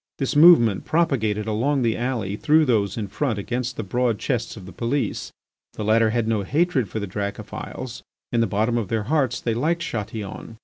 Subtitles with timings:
[0.17, 4.65] This movement, propagated along the alley, threw those in front against the broad chests of
[4.65, 5.31] the police.
[5.73, 8.01] The latter had no hatred for the Dracophils.
[8.31, 10.57] In the bottom of their hearts they liked Chatillon.